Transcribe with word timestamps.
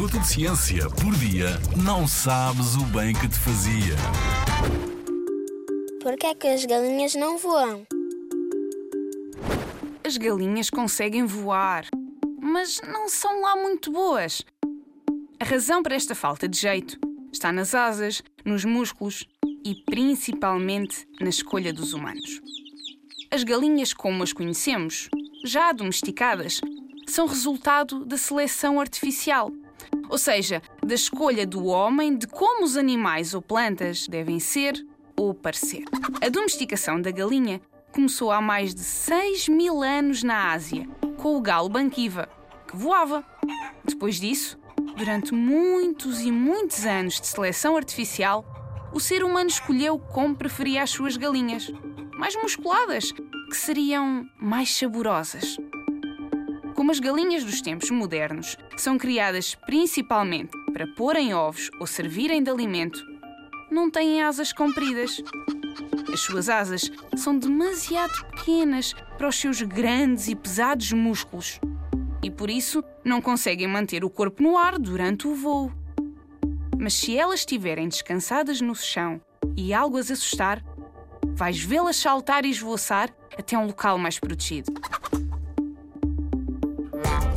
minuto 0.00 0.18
de 0.18 0.28
ciência 0.28 0.88
por 0.88 1.14
dia, 1.16 1.60
não 1.76 2.08
sabes 2.08 2.74
o 2.74 2.84
bem 2.84 3.12
que 3.12 3.28
te 3.28 3.38
fazia. 3.38 3.94
Por 6.00 6.16
que 6.16 6.26
é 6.26 6.34
que 6.34 6.46
as 6.46 6.64
galinhas 6.64 7.14
não 7.14 7.36
voam? 7.36 7.86
As 10.02 10.16
galinhas 10.16 10.70
conseguem 10.70 11.26
voar, 11.26 11.84
mas 12.40 12.80
não 12.90 13.10
são 13.10 13.42
lá 13.42 13.56
muito 13.56 13.92
boas. 13.92 14.40
A 15.38 15.44
razão 15.44 15.82
para 15.82 15.96
esta 15.96 16.14
falta 16.14 16.48
de 16.48 16.58
jeito 16.58 16.98
está 17.30 17.52
nas 17.52 17.74
asas, 17.74 18.22
nos 18.42 18.64
músculos 18.64 19.28
e 19.62 19.74
principalmente 19.84 21.06
na 21.20 21.28
escolha 21.28 21.74
dos 21.74 21.92
humanos. 21.92 22.40
As 23.30 23.44
galinhas 23.44 23.92
como 23.92 24.22
as 24.22 24.32
conhecemos, 24.32 25.10
já 25.44 25.72
domesticadas, 25.72 26.58
são 27.06 27.26
resultado 27.26 28.06
da 28.06 28.16
seleção 28.16 28.80
artificial, 28.80 29.52
ou 30.08 30.18
seja, 30.18 30.62
da 30.84 30.94
escolha 30.94 31.46
do 31.46 31.66
homem 31.66 32.16
de 32.16 32.26
como 32.26 32.64
os 32.64 32.76
animais 32.76 33.34
ou 33.34 33.40
plantas 33.40 34.06
devem 34.08 34.40
ser 34.40 34.84
ou 35.16 35.34
parecer. 35.34 35.84
A 36.20 36.28
domesticação 36.28 37.00
da 37.00 37.10
galinha 37.10 37.60
começou 37.92 38.30
há 38.30 38.40
mais 38.40 38.74
de 38.74 38.82
6 38.82 39.48
mil 39.48 39.82
anos 39.82 40.22
na 40.22 40.52
Ásia, 40.52 40.88
com 41.16 41.36
o 41.36 41.40
galo 41.40 41.68
banquiva, 41.68 42.28
que 42.66 42.76
voava. 42.76 43.24
Depois 43.84 44.20
disso, 44.20 44.58
durante 44.96 45.34
muitos 45.34 46.20
e 46.20 46.30
muitos 46.30 46.86
anos 46.86 47.20
de 47.20 47.26
seleção 47.26 47.76
artificial, 47.76 48.44
o 48.92 49.00
ser 49.00 49.22
humano 49.22 49.48
escolheu 49.48 49.98
como 49.98 50.34
preferia 50.34 50.82
as 50.82 50.90
suas 50.90 51.16
galinhas. 51.16 51.72
Mais 52.16 52.34
musculadas, 52.36 53.12
que 53.12 53.56
seriam 53.56 54.28
mais 54.38 54.74
saborosas. 54.74 55.56
Como 56.80 56.92
as 56.92 56.98
galinhas 56.98 57.44
dos 57.44 57.60
tempos 57.60 57.90
modernos 57.90 58.56
são 58.74 58.96
criadas 58.96 59.54
principalmente 59.66 60.52
para 60.72 60.86
porem 60.86 61.34
ovos 61.34 61.70
ou 61.78 61.86
servirem 61.86 62.42
de 62.42 62.50
alimento, 62.50 63.04
não 63.70 63.90
têm 63.90 64.22
asas 64.22 64.50
compridas. 64.50 65.22
As 66.10 66.20
suas 66.20 66.48
asas 66.48 66.90
são 67.18 67.38
demasiado 67.38 68.24
pequenas 68.30 68.94
para 69.18 69.28
os 69.28 69.36
seus 69.36 69.60
grandes 69.60 70.28
e 70.28 70.34
pesados 70.34 70.90
músculos 70.90 71.60
e 72.22 72.30
por 72.30 72.48
isso 72.48 72.82
não 73.04 73.20
conseguem 73.20 73.68
manter 73.68 74.02
o 74.02 74.08
corpo 74.08 74.42
no 74.42 74.56
ar 74.56 74.78
durante 74.78 75.28
o 75.28 75.34
voo. 75.34 75.70
Mas 76.78 76.94
se 76.94 77.14
elas 77.14 77.40
estiverem 77.40 77.90
descansadas 77.90 78.62
no 78.62 78.74
chão 78.74 79.20
e 79.54 79.74
algo 79.74 79.98
as 79.98 80.10
assustar, 80.10 80.64
vais 81.26 81.60
vê-las 81.60 81.96
saltar 81.96 82.46
e 82.46 82.50
esvoaçar 82.50 83.14
até 83.38 83.58
um 83.58 83.66
local 83.66 83.98
mais 83.98 84.18
protegido. 84.18 84.72